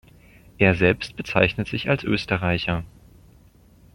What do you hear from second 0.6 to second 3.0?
selbst bezeichnet sich als Österreicher.